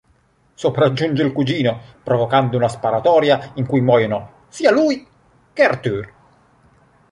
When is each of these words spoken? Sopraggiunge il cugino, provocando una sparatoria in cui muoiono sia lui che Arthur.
Sopraggiunge 0.55 1.21
il 1.21 1.31
cugino, 1.31 1.79
provocando 2.01 2.57
una 2.57 2.67
sparatoria 2.67 3.51
in 3.57 3.67
cui 3.67 3.81
muoiono 3.81 4.45
sia 4.47 4.71
lui 4.71 5.05
che 5.53 5.63
Arthur. 5.63 6.13